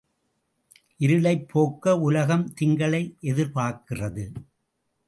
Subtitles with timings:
[0.99, 3.03] இருளைப் போக்க உலகம் திங்களை
[3.21, 4.25] எதிர்பார்க்கிறது.